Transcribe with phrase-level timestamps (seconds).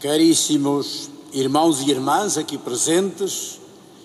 [0.00, 3.58] Caríssimos irmãos e irmãs aqui presentes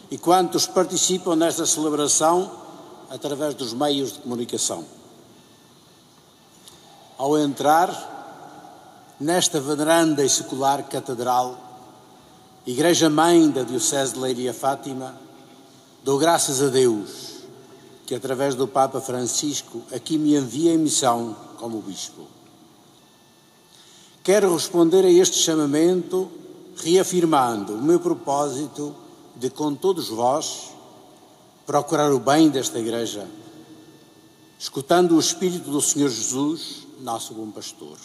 [0.10, 2.52] e quantos participam nesta celebração
[3.10, 4.84] através dos meios de comunicação.
[7.16, 8.12] Ao entrar
[9.20, 11.58] nesta veneranda e secular catedral,
[12.66, 15.16] Igreja Mãe da Diocese de Leiria Fátima,
[16.04, 17.34] dou graças a Deus
[18.08, 22.28] que, através do Papa Francisco, aqui me envia em missão como Bispo.
[24.24, 26.32] Quero responder a este chamamento
[26.78, 28.96] reafirmando o meu propósito
[29.36, 30.70] de, com todos vós,
[31.66, 33.28] procurar o bem desta Igreja,
[34.58, 37.98] escutando o Espírito do Senhor Jesus, nosso bom pastor.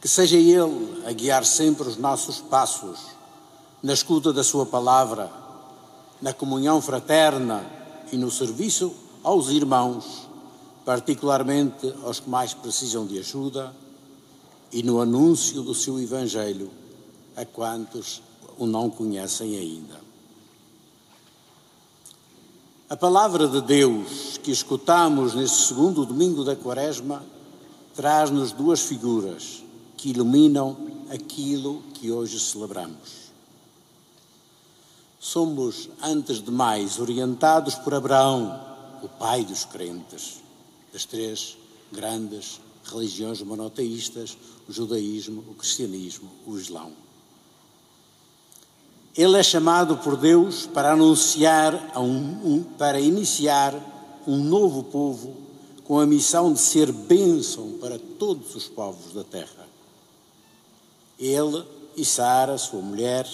[0.00, 3.00] Que seja Ele a guiar sempre os nossos passos
[3.82, 5.30] na escuta da Sua palavra,
[6.22, 7.70] na comunhão fraterna
[8.10, 10.26] e no serviço aos irmãos,
[10.86, 13.83] particularmente aos que mais precisam de ajuda,
[14.74, 16.68] e no anúncio do seu Evangelho
[17.36, 18.20] a quantos
[18.58, 20.00] o não conhecem ainda.
[22.90, 27.24] A palavra de Deus que escutamos neste segundo domingo da Quaresma
[27.94, 29.62] traz-nos duas figuras
[29.96, 30.76] que iluminam
[31.08, 33.30] aquilo que hoje celebramos.
[35.20, 38.60] Somos, antes de mais, orientados por Abraão,
[39.04, 40.42] o pai dos crentes,
[40.92, 41.56] das três
[41.92, 44.36] grandes religiões monoteístas,
[44.68, 46.92] o judaísmo, o cristianismo, o islão.
[49.16, 53.74] Ele é chamado por Deus para anunciar, um, um, para iniciar
[54.26, 55.36] um novo povo
[55.84, 59.68] com a missão de ser bênção para todos os povos da terra.
[61.18, 61.64] Ele
[61.96, 63.28] e Sara, sua mulher,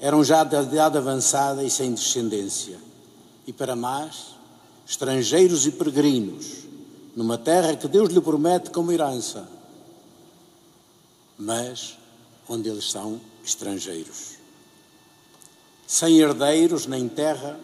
[0.00, 2.78] eram já de idade avançada e sem descendência,
[3.46, 4.34] e para mais,
[4.86, 6.61] estrangeiros e peregrinos,
[7.14, 9.48] numa terra que Deus lhe promete como herança,
[11.38, 11.98] mas
[12.48, 14.42] onde eles são estrangeiros
[15.92, 17.60] sem herdeiros nem terra,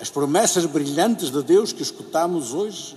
[0.00, 2.96] as promessas brilhantes de Deus que escutamos hoje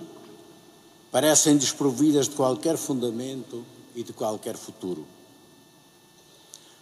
[1.12, 3.64] parecem desprovidas de qualquer fundamento
[3.96, 5.06] e de qualquer futuro.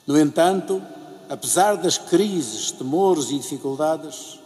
[0.08, 0.82] No entanto,
[1.30, 4.40] apesar das crises, temores e dificuldades,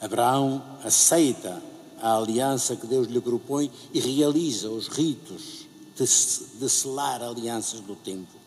[0.00, 1.60] Abraão aceita
[2.00, 5.66] a aliança que Deus lhe propõe e realiza os ritos
[5.96, 6.04] de,
[6.58, 8.44] de selar alianças do tempo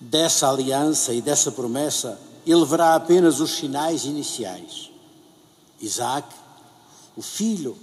[0.00, 4.90] dessa aliança e dessa promessa, ele verá apenas os sinais iniciais.
[5.80, 6.28] Isaac,
[7.16, 7.76] o filho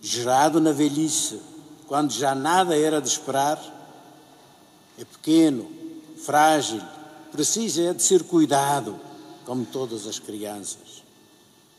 [0.00, 1.40] gerado na velhice,
[1.86, 3.60] quando já nada era de esperar,
[4.98, 5.68] é pequeno,
[6.16, 6.80] frágil,
[7.30, 8.98] precisa é de ser cuidado,
[9.44, 11.04] como todas as crianças.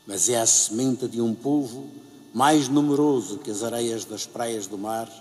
[0.07, 1.88] Mas é a semente de um povo
[2.34, 5.12] mais numeroso que as areias das praias do mar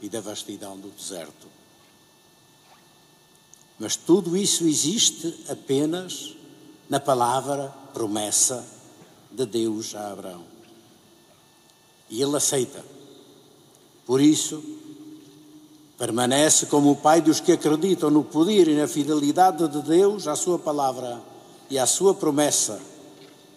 [0.00, 1.48] e da vastidão do deserto.
[3.78, 6.34] Mas tudo isso existe apenas
[6.88, 8.64] na palavra promessa
[9.30, 10.44] de Deus a Abraão.
[12.10, 12.84] E ele aceita.
[14.06, 14.62] Por isso,
[15.98, 20.34] permanece como o pai dos que acreditam no poder e na fidelidade de Deus à
[20.34, 21.20] sua palavra
[21.68, 22.80] e à sua promessa,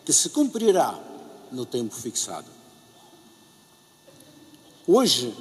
[0.05, 0.99] que se cumprirá
[1.51, 2.47] no tempo fixado.
[4.87, 5.33] Hoje,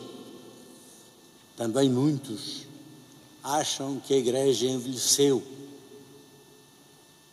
[1.57, 2.67] também muitos
[3.43, 5.43] acham que a igreja envelheceu,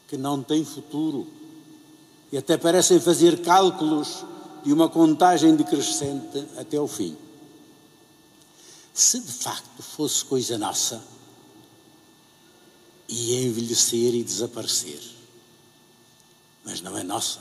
[0.08, 1.28] que não tem futuro
[2.32, 4.26] e até parecem fazer cálculos
[4.64, 7.16] de uma contagem decrescente até o fim.
[8.94, 11.04] Se de facto fosse coisa nossa,
[13.08, 15.17] ia envelhecer e desaparecer.
[16.68, 17.40] Mas não é nossa.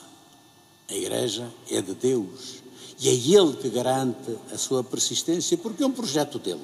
[0.89, 2.63] A Igreja é de Deus
[3.01, 6.63] e é Ele que garante a sua persistência, porque é um projeto dele.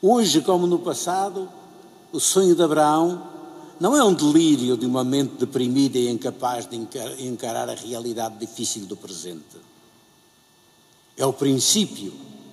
[0.00, 1.48] Hoje, como no passado,
[2.12, 3.28] o sonho de Abraão
[3.80, 6.76] não é um delírio de uma mente deprimida e incapaz de
[7.18, 9.56] encarar a realidade difícil do presente.
[11.16, 12.12] É o princípio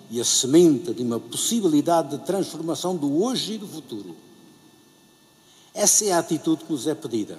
[0.09, 4.15] e a semente de uma possibilidade de transformação do hoje e do futuro.
[5.75, 7.37] Essa é a atitude que nos é pedida.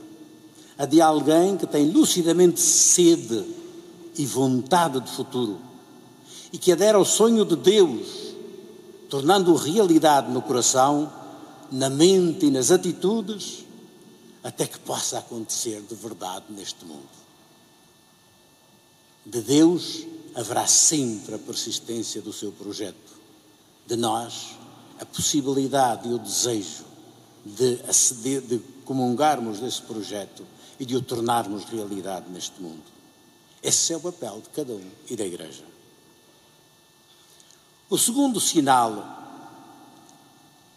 [0.79, 3.45] A de alguém que tem lucidamente sede
[4.17, 5.59] e vontade de futuro
[6.53, 8.23] e que adera ao sonho de Deus
[9.09, 11.13] tornando realidade no coração,
[11.71, 13.65] na mente e nas atitudes,
[14.43, 17.09] até que possa acontecer de verdade neste mundo.
[19.25, 23.13] De Deus haverá sempre a persistência do seu projeto.
[23.87, 24.57] De nós,
[24.99, 26.85] a possibilidade e o desejo
[27.45, 30.43] de, aceder, de comungarmos desse projeto
[30.83, 32.83] e de o tornarmos realidade neste mundo.
[33.63, 35.63] Esse é o papel de cada um e da Igreja.
[37.89, 39.23] O segundo sinal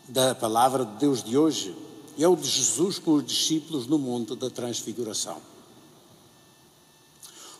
[0.08, 1.76] da palavra de Deus de hoje
[2.20, 5.42] é o de Jesus com os discípulos no Monte da Transfiguração.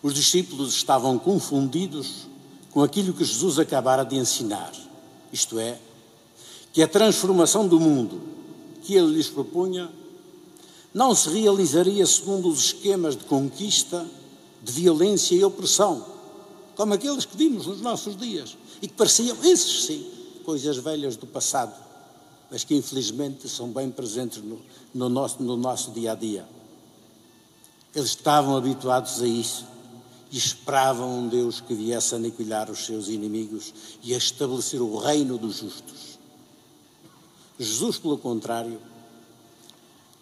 [0.04, 2.28] Os discípulos estavam confundidos
[2.70, 4.72] com aquilo que Jesus acabara de ensinar,
[5.34, 5.80] isto é,
[6.72, 8.22] que a transformação do mundo
[8.84, 9.92] que ele lhes propunha
[10.96, 14.10] não se realizaria segundo os esquemas de conquista,
[14.64, 16.06] de violência e opressão,
[16.74, 20.10] como aqueles que vimos nos nossos dias e que pareciam, esses sim,
[20.46, 21.76] coisas velhas do passado,
[22.50, 24.58] mas que infelizmente são bem presentes no,
[24.94, 26.48] no, nosso, no nosso dia a dia.
[27.94, 29.66] Eles estavam habituados a isso
[30.32, 35.38] e esperavam um Deus que viesse aniquilar os seus inimigos e a estabelecer o reino
[35.38, 36.18] dos justos.
[37.60, 38.80] Jesus, pelo contrário,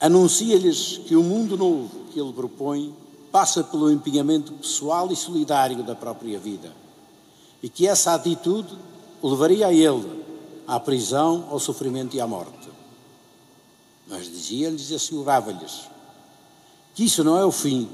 [0.04, 2.94] anuncia-lhes que o mundo novo que ele propõe
[3.32, 6.74] passa pelo empenhamento pessoal e solidário da própria vida
[7.64, 8.78] e que essa atitude
[9.22, 10.22] o levaria a ele
[10.68, 12.68] à prisão, ao sofrimento e à morte.
[14.06, 15.88] Mas dizia-lhes e assegurava-lhes
[16.94, 17.88] que isso não é o fim,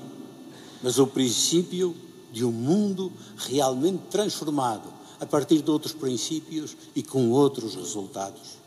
[0.82, 1.96] mas o princípio
[2.34, 8.59] de um mundo realmente transformado a partir de outros princípios e com outros resultados.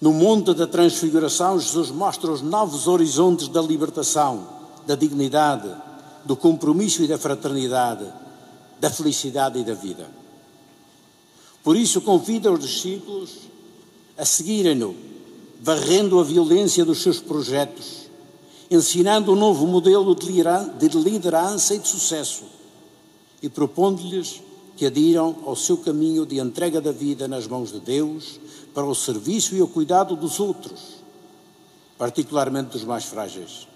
[0.00, 4.46] No Monte da Transfiguração, Jesus mostra os novos horizontes da libertação,
[4.86, 5.70] da dignidade,
[6.24, 8.04] do compromisso e da fraternidade,
[8.80, 10.08] da felicidade e da vida.
[11.62, 13.30] Por isso, convida os discípulos
[14.18, 14.94] a seguirem-no,
[15.60, 18.08] varrendo a violência dos seus projetos,
[18.70, 22.44] ensinando um novo modelo de liderança e de sucesso
[23.44, 24.40] e propondo-lhes
[24.76, 28.40] que adiram ao seu caminho de entrega da vida nas mãos de Deus
[28.72, 30.96] para o serviço e o cuidado dos outros,
[31.96, 33.68] particularmente dos mais frágeis.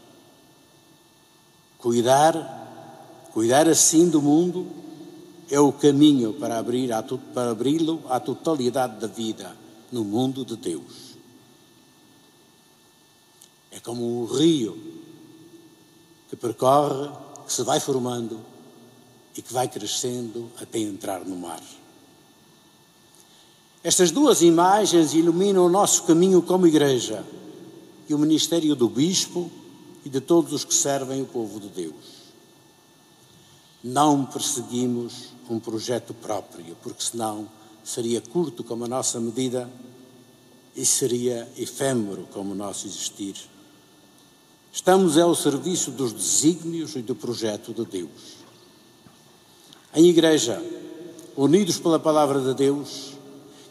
[1.78, 4.66] Cuidar, cuidar assim do mundo
[5.50, 6.90] é o caminho para abrir
[7.32, 9.56] para abri-lo à totalidade da vida
[9.92, 11.16] no mundo de Deus.
[13.70, 14.76] É como um rio
[16.28, 17.08] que percorre,
[17.46, 18.40] que se vai formando
[19.38, 21.62] e que vai crescendo até entrar no mar.
[23.85, 27.25] Estas duas imagens iluminam o nosso caminho como igreja
[28.08, 29.49] e o ministério do bispo
[30.05, 31.94] e de todos os que servem o povo de Deus.
[33.85, 37.49] Não perseguimos um projeto próprio, porque senão
[37.84, 39.70] seria curto como a nossa medida
[40.75, 43.37] e seria efêmero como o nosso existir.
[44.73, 48.38] Estamos ao serviço dos desígnios e do projeto de Deus.
[49.94, 50.62] Em igreja,
[51.37, 53.12] unidos pela palavra de Deus,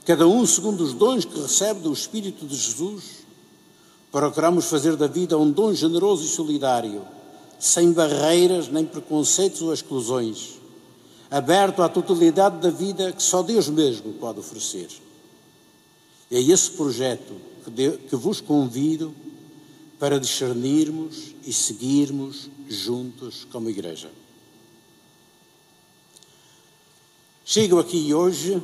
[0.06, 3.26] cada um segundo os dons que recebe do Espírito de Jesus,
[4.12, 7.02] procuramos fazer da vida um dom generoso e solidário,
[7.60, 10.58] sem barreiras nem preconceitos ou exclusões
[11.30, 14.88] aberto à totalidade da vida que só Deus mesmo pode oferecer.
[16.32, 19.14] É esse projeto que, de, que vos convido
[20.00, 24.10] para discernirmos e seguirmos juntos como igreja.
[27.50, 28.62] Chego aqui hoje,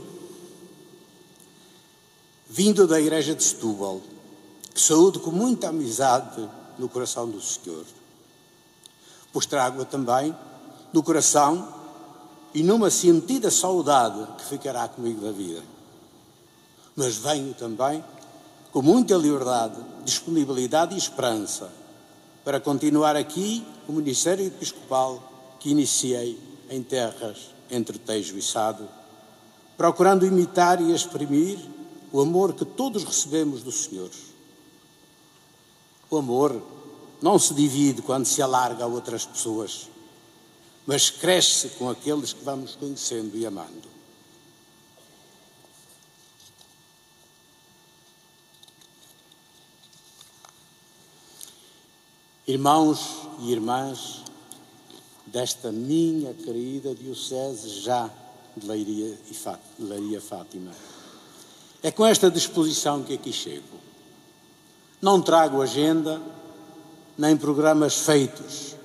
[2.49, 4.01] vindo da igreja de Setúbal,
[4.73, 7.85] que saúdo com muita amizade no coração do Senhor,
[9.31, 10.35] pois trago também
[10.91, 11.65] no coração
[12.53, 15.63] e numa sentida saudade que ficará comigo da vida.
[16.93, 18.03] Mas venho também
[18.73, 21.71] com muita liberdade, disponibilidade e esperança
[22.43, 26.37] para continuar aqui o ministério episcopal que iniciei
[26.69, 28.87] em terras entre Tejo e Sado,
[29.75, 31.59] procurando imitar e exprimir
[32.11, 34.11] o amor que todos recebemos do Senhor.
[36.09, 36.61] O amor
[37.21, 39.93] não se divide quando se alarga a outras pessoas
[40.85, 43.93] mas cresce com aqueles que vamos conhecendo e amando.
[52.45, 54.22] Irmãos e irmãs
[55.33, 58.07] desta minha querida Diocese já
[58.55, 60.71] de Leiria, e Leiria Fátima,
[61.81, 63.81] é com esta disposição que aqui chego.
[65.01, 66.21] Não trago agenda,
[67.17, 68.75] nem programas feitos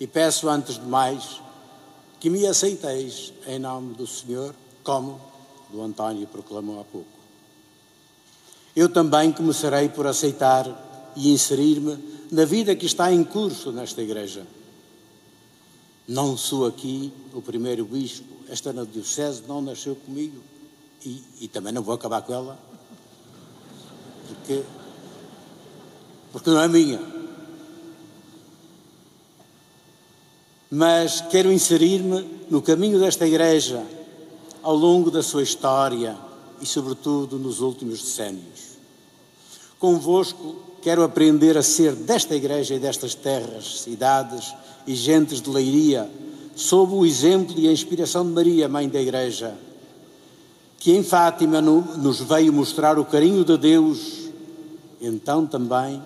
[0.00, 1.42] e peço antes de mais
[2.18, 5.20] que me aceiteis em nome do Senhor, como
[5.70, 7.06] do António proclamou há pouco.
[8.74, 11.98] Eu também começarei por aceitar e inserir-me
[12.32, 14.46] na vida que está em curso nesta igreja.
[16.10, 20.42] Não sou aqui o primeiro bispo, esta na Diocese não nasceu comigo
[21.06, 22.58] e, e também não vou acabar com ela,
[24.26, 24.62] porque,
[26.32, 27.20] porque não é minha.
[30.70, 33.84] mas quero inserir-me no caminho desta igreja,
[34.62, 36.16] ao longo da sua história
[36.60, 38.78] e, sobretudo, nos últimos decénios.
[39.80, 44.54] Convosco quero aprender a ser desta igreja e destas terras, cidades
[44.86, 46.08] e gentes de Leiria,
[46.54, 49.56] sob o exemplo e a inspiração de Maria, Mãe da Igreja,
[50.78, 54.28] que em Fátima nos veio mostrar o carinho de Deus,
[55.00, 56.02] então também,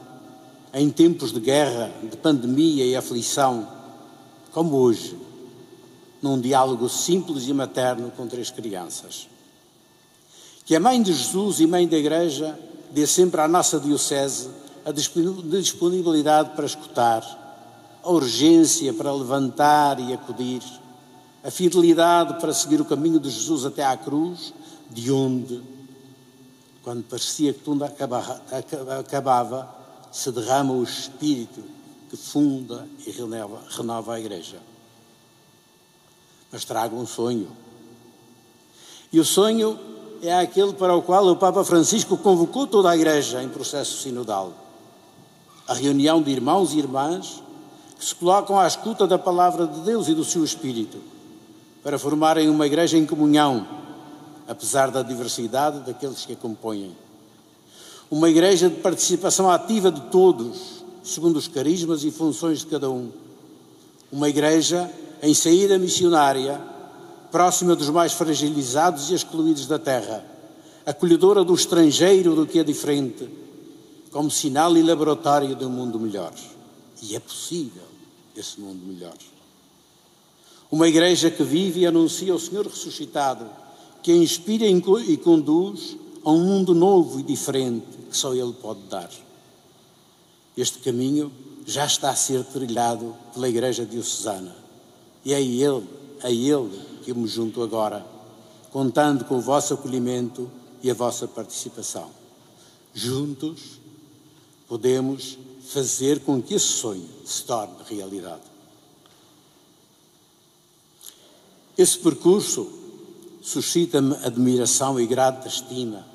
[0.72, 3.66] em tempos de guerra, de pandemia e aflição,
[4.52, 5.18] como hoje,
[6.22, 9.28] num diálogo simples e materno com três crianças.
[10.64, 12.56] Que a Mãe de Jesus e Mãe da Igreja
[12.94, 14.48] dê sempre à nossa Diocese
[14.84, 17.22] a disponibilidade para escutar,
[18.02, 20.62] a urgência para levantar e acudir,
[21.42, 24.54] a fidelidade para seguir o caminho de Jesus até à cruz,
[24.90, 25.60] de onde,
[26.84, 29.74] quando parecia que tudo acabava,
[30.12, 31.64] se derrama o Espírito
[32.08, 34.60] que funda e renova, renova a Igreja.
[36.52, 37.50] Mas traga um sonho.
[39.12, 39.93] E o sonho
[40.26, 44.52] é aquele para o qual o Papa Francisco convocou toda a Igreja em processo sinodal.
[45.68, 47.42] A reunião de irmãos e irmãs
[47.98, 50.98] que se colocam à escuta da palavra de Deus e do seu Espírito,
[51.82, 53.66] para formarem uma igreja em comunhão,
[54.48, 56.96] apesar da diversidade daqueles que a compõem.
[58.10, 63.10] Uma igreja de participação ativa de todos, segundo os carismas e funções de cada um.
[64.10, 64.90] Uma igreja
[65.22, 66.60] em saída missionária,
[67.34, 70.24] próxima dos mais fragilizados e excluídos da terra,
[70.86, 73.28] acolhedora do estrangeiro do que é diferente,
[74.12, 76.32] como sinal e laboratório de um mundo melhor.
[77.02, 77.82] E é possível
[78.36, 79.16] esse mundo melhor.
[80.70, 83.50] Uma igreja que vive e anuncia o Senhor ressuscitado,
[84.00, 89.10] que inspira e conduz a um mundo novo e diferente que só Ele pode dar.
[90.56, 91.32] Este caminho
[91.66, 94.54] já está a ser trilhado pela Igreja Diocesana.
[95.24, 95.82] E é a Ele,
[96.22, 98.04] a Ele que me junto agora,
[98.73, 100.50] contando com o vosso acolhimento
[100.82, 102.11] e a vossa participação.
[102.94, 103.78] Juntos
[104.66, 108.42] podemos fazer com que esse sonho se torne realidade.
[111.76, 112.70] Esse percurso
[113.42, 116.06] suscita-me admiração e grata estima,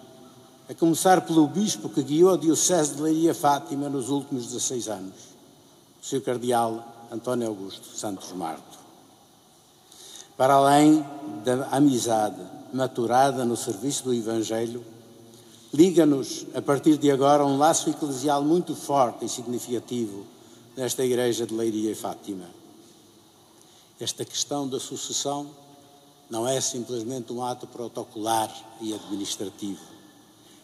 [0.67, 5.15] a começar pelo bispo que guiou a Diocese de Leiria Fátima nos últimos 16 anos,
[6.01, 8.88] o seu cardeal António Augusto Santos Marto.
[10.39, 11.05] Para além
[11.43, 12.41] da amizade
[12.71, 14.85] maturada no serviço do Evangelho,
[15.73, 20.25] liga-nos, a partir de agora, um laço eclesial muito forte e significativo
[20.77, 22.45] nesta Igreja de Leiria e Fátima.
[23.99, 25.49] Esta questão da sucessão
[26.29, 29.83] não é simplesmente um ato protocolar e administrativo.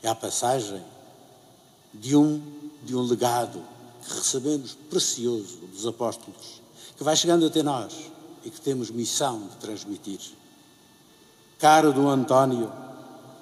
[0.01, 0.82] É a passagem
[1.94, 2.41] de um,
[2.82, 3.62] de um legado
[4.08, 6.62] que recebemos precioso dos apóstolos,
[6.96, 8.14] que vai chegando até nós
[8.45, 10.19] e que temos missão de transmitir.
[11.57, 12.71] Caro do António,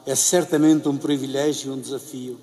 [0.05, 2.39] é certamente um privilégio e um desafio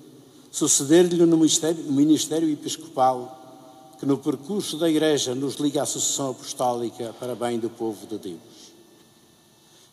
[0.51, 3.39] suceder-lhe no ministério, ministério episcopal
[3.99, 8.17] que no percurso da Igreja nos liga à sucessão apostólica para bem do povo de
[8.17, 8.39] Deus.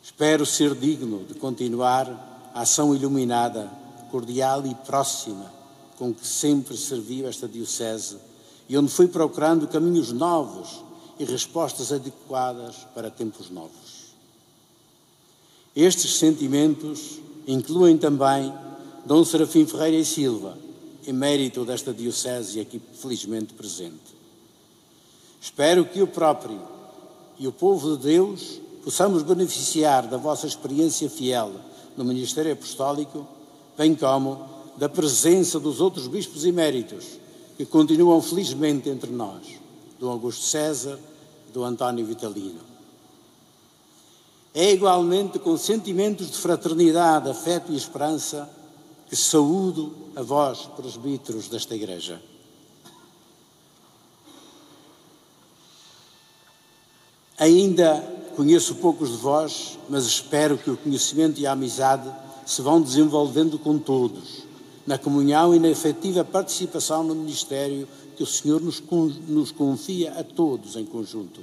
[0.02, 3.70] Espero ser digno de continuar a ação iluminada,
[4.10, 5.52] cordial e próxima
[5.98, 8.16] com que sempre serviu esta Diocese
[8.68, 10.82] e onde fui procurando caminhos novos
[11.18, 14.08] e respostas adequadas para tempos novos.
[15.74, 18.52] Estes sentimentos incluem também
[19.04, 20.56] Dom Serafim Ferreira e Silva,
[21.06, 24.16] emérito desta Diocese aqui felizmente presente.
[25.40, 26.60] Espero que o próprio
[27.38, 31.52] e o povo de Deus possamos beneficiar da vossa experiência fiel
[31.96, 33.26] no Ministério Apostólico,
[33.76, 34.46] bem como
[34.76, 37.04] da presença dos outros bispos eméritos
[37.56, 39.42] que continuam felizmente entre nós,
[39.98, 40.98] do Augusto César,
[41.52, 42.60] do António Vitalino.
[44.54, 48.48] É igualmente com sentimentos de fraternidade, afeto e esperança
[49.08, 52.20] que saúdo a vós, presbíteros desta Igreja.
[57.38, 58.00] Ainda
[58.34, 62.10] conheço poucos de vós, mas espero que o conhecimento e a amizade
[62.44, 64.44] se vão desenvolvendo com todos,
[64.86, 67.86] na comunhão e na efetiva participação no ministério
[68.18, 68.82] que o Senhor nos,
[69.28, 71.40] nos confia a todos em conjunto.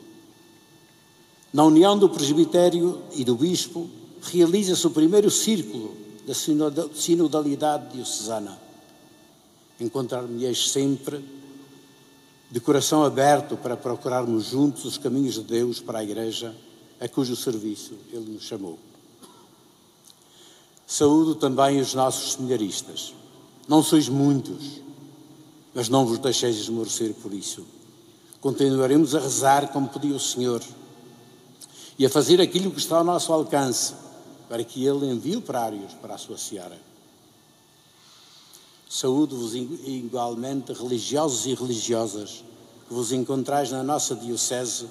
[1.53, 3.89] Na união do presbitério e do bispo,
[4.21, 5.95] realiza-se o primeiro círculo
[6.27, 6.33] da
[6.93, 8.59] sinodalidade diocesana.
[9.79, 11.23] Encontrar-me-eis sempre
[12.51, 16.53] de coração aberto para procurarmos juntos os caminhos de Deus para a Igreja,
[16.99, 18.77] a cujo serviço Ele nos chamou.
[20.85, 23.13] Saúdo também os nossos seminaristas.
[23.65, 24.81] Não sois muitos,
[25.75, 27.65] mas não vos deixeis esmorecer por isso.
[28.39, 30.63] Continuaremos a rezar como pediu o Senhor
[31.99, 33.93] e a fazer aquilo que está ao nosso alcance,
[34.47, 36.79] para que ele envie operários para a sua seara.
[38.89, 42.43] Saúdo-vos igualmente, religiosos e religiosas,
[42.87, 44.87] que vos encontrais na nossa Diocese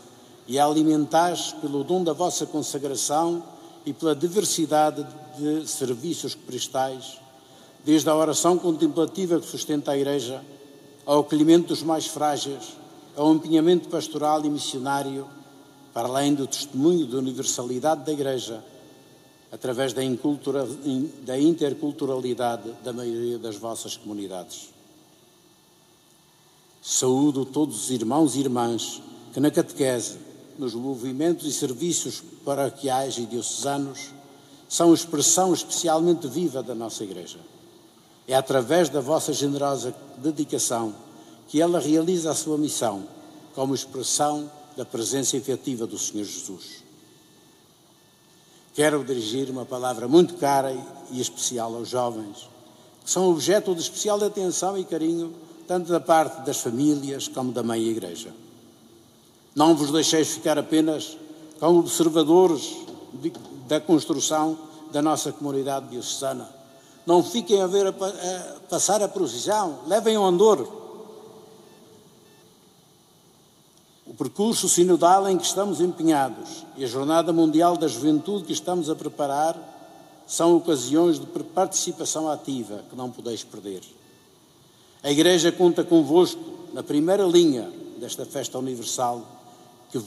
[0.46, 3.42] e a alimentais pelo dom da vossa consagração
[3.86, 5.06] e pela diversidade
[5.38, 7.18] de serviços que prestais,
[7.84, 10.44] desde a oração contemplativa que sustenta a Igreja,
[11.06, 12.76] ao acolhimento dos mais frágeis,
[13.16, 15.26] ao empenhamento pastoral e missionário,
[15.92, 18.64] para além do testemunho da universalidade da Igreja
[19.52, 20.02] através da,
[21.24, 24.70] da interculturalidade da maioria das vossas comunidades.
[26.82, 29.00] Saúdo todos os irmãos e irmãs
[29.32, 30.18] que na catequese,
[30.58, 34.10] nos movimentos e serviços paroquiais e diocesanos,
[34.68, 37.38] são expressão especialmente viva da nossa Igreja.
[38.26, 40.94] É através da vossa generosa dedicação
[41.48, 43.06] que ela realiza a sua missão
[43.54, 46.82] como expressão da presença efetiva do Senhor Jesus.
[48.74, 50.72] Quero dirigir uma palavra muito cara
[51.12, 52.48] e especial aos jovens,
[53.04, 55.32] que são objeto de especial atenção e carinho,
[55.68, 58.34] tanto da parte das famílias como da mãe Igreja.
[59.54, 61.16] Não vos deixeis ficar apenas
[61.60, 62.74] como observadores
[63.12, 63.32] de,
[63.68, 64.58] da construção
[64.90, 66.48] da nossa comunidade diocesana.
[67.06, 70.84] Não fiquem a ver a, a passar a procissão, levem o andor
[74.14, 78.88] O percurso sinodal em que estamos empenhados e a Jornada Mundial da Juventude que estamos
[78.88, 79.58] a preparar
[80.24, 83.82] são ocasiões de participação ativa que não podeis perder.
[85.02, 86.40] A Igreja conta convosco
[86.72, 87.68] na primeira linha
[87.98, 89.20] desta festa universal
[89.90, 89.98] que,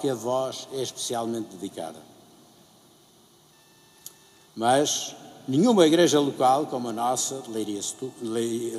[0.00, 1.98] que a vós é especialmente dedicada.
[4.54, 7.80] Mas nenhuma igreja local como a nossa, Leiria,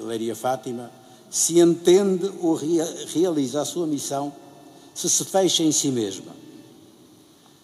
[0.03, 0.91] Leiria Fátima,
[1.29, 4.33] se entende ou realiza a sua missão
[4.93, 6.36] se se fecha em si mesma.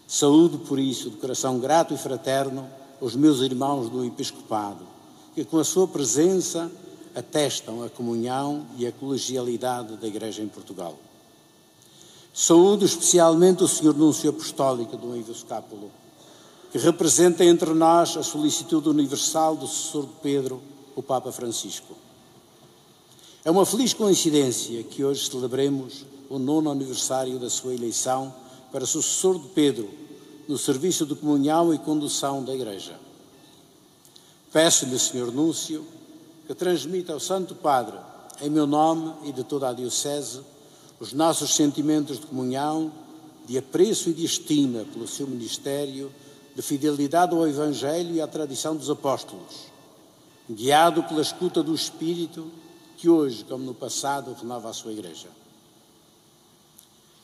[0.08, 2.70] Saúdo, por isso, de coração grato e fraterno,
[3.02, 4.86] os meus irmãos do Episcopado,
[5.34, 6.72] que com a sua presença
[7.16, 10.96] atestam a comunhão e a colegialidade da Igreja em Portugal.
[12.32, 15.92] Saúdo especialmente o Senhor Núncio Apostólico do Episcópulo,
[16.74, 20.60] que representa entre nós a solicitude universal do sucessor de Pedro,
[20.96, 21.96] o Papa Francisco.
[23.46, 28.34] É uma feliz coincidência que hoje celebremos o nono aniversário da sua eleição
[28.72, 29.88] para sucessor de Pedro
[30.48, 33.00] no serviço de comunhão e condução da Igreja.
[34.52, 35.86] Peço-lhe, Senhor Núncio,
[36.48, 37.98] que transmita ao Santo Padre,
[38.42, 40.42] em meu nome e de toda a Diocese,
[41.00, 42.92] os nossos sentimentos de comunhão,
[43.46, 46.12] de apreço e de estima pelo seu ministério,
[46.56, 49.72] de fidelidade ao Evangelho e à tradição dos apóstolos,
[50.50, 52.50] guiado pela escuta do Espírito,
[52.98, 55.28] que hoje, como no passado, renova a sua Igreja.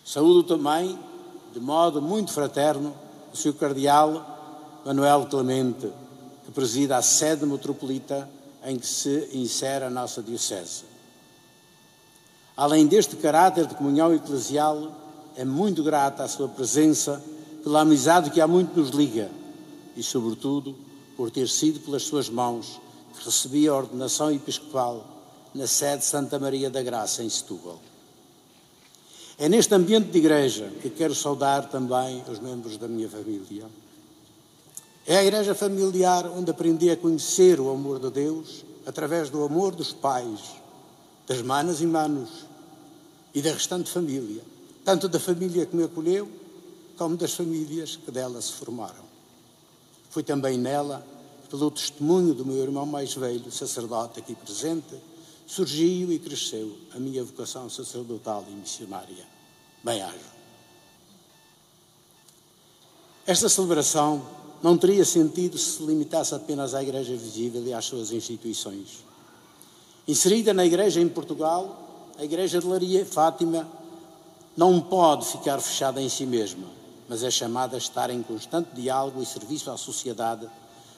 [0.03, 0.97] Saúdo também,
[1.53, 2.95] de modo muito fraterno,
[3.31, 3.53] o Sr.
[3.53, 5.91] Cardeal Manuel Clemente,
[6.45, 8.27] que presida a sede metropolita
[8.65, 10.83] em que se insere a nossa Diocese.
[12.57, 14.91] Além deste caráter de comunhão eclesial,
[15.35, 17.23] é muito grata a sua presença
[17.69, 19.29] pela amizade que há muito nos liga
[19.95, 20.75] e, sobretudo,
[21.15, 22.81] por ter sido pelas suas mãos
[23.13, 25.05] que recebi a ordenação episcopal
[25.53, 27.79] na sede Santa Maria da Graça, em Setúbal.
[29.37, 33.67] É neste ambiente de igreja que quero saudar também os membros da minha família.
[35.05, 39.75] É a igreja familiar onde aprendi a conhecer o amor de Deus através do amor
[39.75, 40.39] dos pais,
[41.27, 42.47] das manas e manos
[43.31, 44.41] e da restante família,
[44.83, 46.48] tanto da família que me acolheu,
[46.99, 49.05] como das famílias que dela se formaram.
[50.09, 51.01] Foi também nela,
[51.49, 54.97] pelo testemunho do meu irmão mais velho, sacerdote aqui presente,
[55.47, 59.25] surgiu e cresceu a minha vocação sacerdotal e missionária.
[59.81, 60.17] Bem-ajo.
[63.25, 64.21] Esta celebração
[64.61, 69.05] não teria sentido se se limitasse apenas à Igreja Visível e às suas instituições.
[70.05, 73.65] Inserida na Igreja em Portugal, a Igreja de Laria Fátima
[74.57, 76.78] não pode ficar fechada em si mesma,
[77.09, 80.47] mas é chamada a estar em constante diálogo e serviço à sociedade,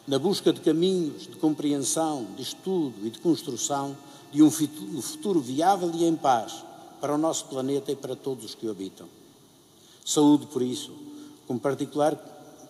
[0.06, 3.96] na busca de caminhos de compreensão, de estudo e de construção
[4.30, 6.66] de um futuro viável e em paz
[7.00, 9.08] para o nosso planeta e para todos os que o habitam.
[10.06, 10.94] Saúde, por isso,
[11.48, 12.16] com particular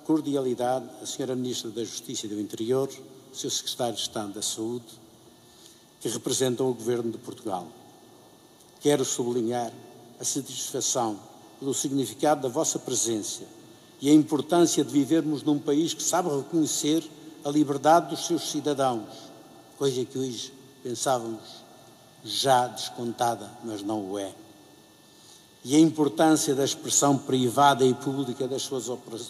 [0.06, 1.36] cordialidade, a Sra.
[1.36, 2.90] Ministra da Justiça e do Interior,
[3.32, 3.50] o Sr.
[3.50, 4.86] Secretário de Estado da Saúde,
[6.00, 7.68] que representam o Governo de Portugal.
[8.82, 9.72] Quero sublinhar
[10.20, 11.31] a satisfação
[11.62, 13.44] pelo significado da vossa presença
[14.02, 17.08] e a importância de vivermos num país que sabe reconhecer
[17.46, 19.08] a liberdade dos seus cidadãos,
[19.78, 21.62] coisa que hoje pensávamos
[22.24, 24.34] já descontada, mas não o é.
[25.64, 28.86] e a importância da expressão privada e pública das suas,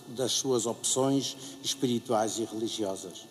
[0.07, 3.27] das suas opções espirituais e religiosas.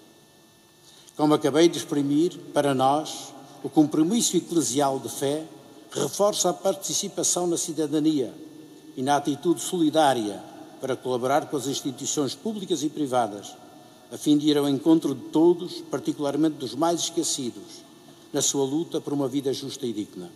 [1.17, 3.33] Como acabei de exprimir, para nós,
[3.63, 5.47] o compromisso eclesial de fé
[5.91, 8.35] reforça a participação na cidadania
[9.01, 10.45] e na atitude solidária
[10.79, 13.57] para colaborar com as instituições públicas e privadas,
[14.13, 17.81] a fim de ir ao encontro de todos, particularmente dos mais esquecidos,
[18.31, 20.31] na sua luta por uma vida justa e digna.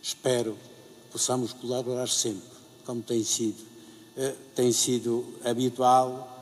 [0.00, 2.48] Espero que possamos colaborar sempre,
[2.86, 3.62] como tem sido,
[4.16, 6.32] eh, tem sido habitual,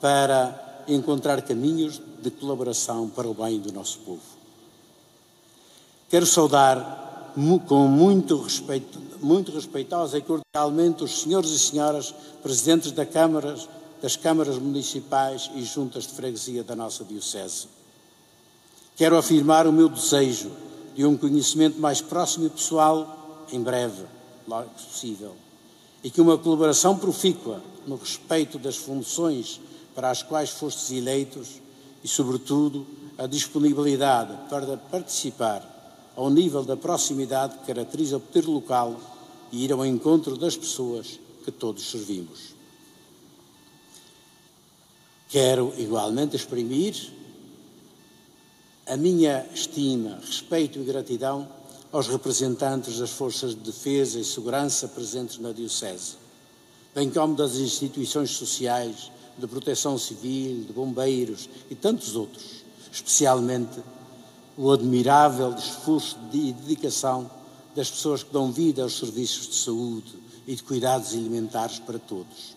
[0.00, 4.20] para encontrar caminhos de colaboração para o bem do nosso povo.
[6.10, 7.11] Quero saudar
[7.66, 13.56] com muito respeito, muito respeitosa e cordialmente os senhores e senhoras presidentes da Câmara,
[14.02, 17.68] das câmaras municipais e juntas de freguesia da nossa Diocese.
[18.96, 20.50] Quero afirmar o meu desejo
[20.94, 24.04] de um conhecimento mais próximo e pessoal em breve,
[24.46, 25.34] logo possível,
[26.04, 29.60] e que uma colaboração profícua no respeito das funções
[29.94, 31.60] para as quais fostes eleitos
[32.04, 35.71] e, sobretudo, a disponibilidade para participar
[36.16, 39.00] ao nível da proximidade que caracteriza o poder local
[39.50, 42.54] e ir ao encontro das pessoas que todos servimos.
[45.28, 46.94] Quero igualmente exprimir
[48.86, 51.48] a minha estima, respeito e gratidão
[51.90, 56.16] aos representantes das forças de defesa e segurança presentes na Diocese,
[56.94, 63.80] bem como das instituições sociais, de proteção civil, de bombeiros e tantos outros, especialmente
[64.56, 67.30] o admirável esforço e dedicação
[67.74, 70.14] das pessoas que dão vida aos serviços de saúde
[70.46, 72.56] e de cuidados alimentares para todos,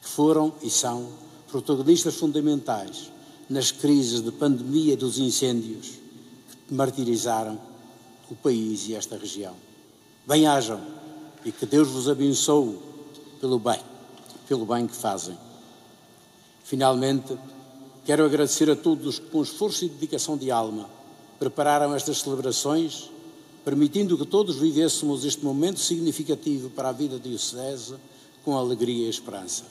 [0.00, 1.08] que foram e são
[1.48, 3.10] protagonistas fundamentais
[3.48, 5.98] nas crises de pandemia dos incêndios
[6.66, 7.58] que martirizaram
[8.30, 9.54] o país e esta região.
[10.26, 10.80] Bem-ajam
[11.44, 12.76] e que Deus vos abençoe
[13.40, 13.80] pelo bem,
[14.48, 15.38] pelo bem que fazem.
[16.64, 17.38] Finalmente,
[18.04, 20.88] quero agradecer a todos que, com esforço e dedicação de alma,
[21.38, 23.10] prepararam estas celebrações,
[23.64, 27.94] permitindo que todos vivêssemos este momento significativo para a vida diocese
[28.44, 29.64] com alegria e esperança.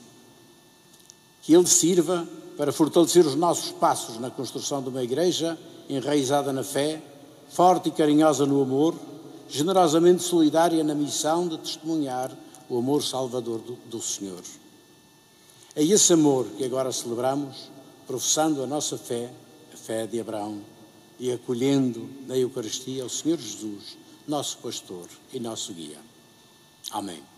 [1.41, 5.57] Que ele sirva para fortalecer os nossos passos na construção de uma igreja
[5.89, 7.01] enraizada na fé,
[7.49, 8.95] forte e carinhosa no amor,
[9.47, 12.31] generosamente solidária na missão de testemunhar
[12.67, 14.41] o amor salvador do, do Senhor.
[15.75, 17.69] É esse amor que agora celebramos,
[18.07, 19.29] professando a nossa fé,
[19.73, 20.74] a fé de Abraão
[21.19, 23.97] e acolhendo na Eucaristia o Senhor Jesus,
[24.27, 25.99] nosso pastor e nosso guia.
[26.91, 27.34] Amém.